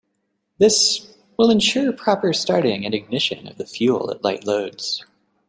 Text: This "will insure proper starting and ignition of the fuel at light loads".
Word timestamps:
This 0.57 1.13
"will 1.37 1.51
insure 1.51 1.93
proper 1.93 2.33
starting 2.33 2.85
and 2.87 2.95
ignition 2.95 3.47
of 3.47 3.59
the 3.59 3.67
fuel 3.67 4.09
at 4.09 4.23
light 4.23 4.45
loads". 4.47 5.05